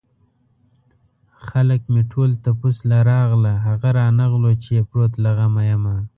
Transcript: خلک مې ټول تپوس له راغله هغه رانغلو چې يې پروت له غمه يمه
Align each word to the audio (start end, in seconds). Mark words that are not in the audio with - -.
خلک 1.47 1.81
مې 1.93 2.01
ټول 2.11 2.29
تپوس 2.43 2.77
له 2.89 2.97
راغله 3.11 3.53
هغه 3.67 3.89
رانغلو 3.99 4.51
چې 4.63 4.69
يې 4.77 4.83
پروت 4.89 5.13
له 5.23 5.29
غمه 5.37 5.63
يمه 5.71 5.95